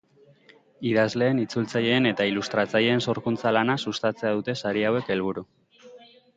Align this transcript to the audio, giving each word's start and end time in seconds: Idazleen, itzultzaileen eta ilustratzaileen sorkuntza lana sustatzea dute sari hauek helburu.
Idazleen, 0.91 1.41
itzultzaileen 1.43 2.09
eta 2.13 2.27
ilustratzaileen 2.31 3.05
sorkuntza 3.07 3.53
lana 3.59 3.79
sustatzea 3.87 4.35
dute 4.41 4.59
sari 4.65 4.87
hauek 4.89 5.15
helburu. 5.17 5.49